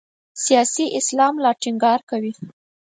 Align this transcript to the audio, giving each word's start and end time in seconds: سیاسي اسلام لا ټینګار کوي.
سیاسي 0.43 0.85
اسلام 0.99 1.33
لا 1.43 1.51
ټینګار 1.61 1.99
کوي. 2.09 2.33